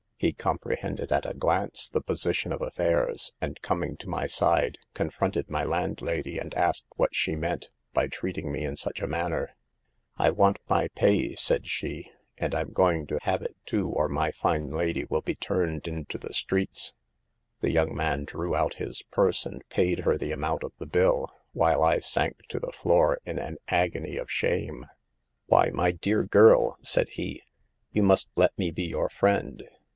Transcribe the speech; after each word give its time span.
He 0.17 0.33
comprehended 0.33 1.11
at 1.11 1.25
a 1.27 1.33
glance 1.33 1.87
the 1.87 2.01
position 2.01 2.51
of 2.51 2.61
affairs, 2.61 3.33
and 3.41 3.61
coming 3.61 3.97
to 3.97 4.09
my 4.09 4.27
side, 4.27 4.77
con 4.93 5.07
150 5.07 5.11
SAVE 5.11 5.11
THE 5.11 5.11
GIRLS. 5.11 5.15
fronted 5.15 5.49
my 5.49 5.63
landlady 6.03 6.39
and 6.39 6.53
asked 6.53 6.85
what 6.95 7.15
she 7.15 7.35
meant 7.35 7.69
by 7.93 8.07
treating 8.07 8.51
me 8.51 8.63
in 8.63 8.75
such 8.75 8.99
a 9.01 9.07
manner, 9.07 9.47
v 9.47 9.51
"'"I 10.17 10.29
want 10.31 10.57
my 10.69 10.89
pay," 10.89 11.33
said 11.35 11.67
she, 11.67 12.11
«and 12.39 12.53
I'm 12.53 12.71
going 12.71 13.07
to 13.07 13.17
have 13.23 13.41
it, 13.41 13.55
too, 13.65 13.89
or 13.89 14.07
my 14.09 14.31
fine 14.31 14.69
lady 14.71 15.05
will 15.05 15.21
be 15.21 15.35
turned 15.35 15.87
into 15.87 16.19
the 16.19 16.33
streets." 16.33 16.93
"< 17.41 17.59
The 17.61 17.71
young 17.71 17.95
man 17.95 18.25
drew 18.25 18.55
out 18.55 18.75
his 18.75 19.03
purse 19.11 19.45
and 19.47 19.67
paid 19.69 19.99
her 19.99 20.17
the 20.17 20.31
amount 20.31 20.63
of 20.63 20.73
her 20.79 20.85
bill, 20.85 21.31
while 21.53 21.83
I 21.83 21.99
sank 21.99 22.41
to 22.49 22.59
the 22.59 22.71
floor 22.71 23.19
in 23.25 23.37
an 23.39 23.57
agony 23.69 24.17
of 24.17 24.31
shame." 24.31 24.85
5" 25.49 25.49
Wh 25.49 25.49
Y> 25.51 25.69
my 25.73 25.91
dear 25.91 26.23
girl," 26.23 26.77
said 26.83 27.09
he, 27.09 27.41
«you 27.93 28.01
must 28.03 28.29
let 28.35 28.55
me 28.57 28.69
be 28.69 28.83
your 28.85 29.09
friend. 29.09 29.63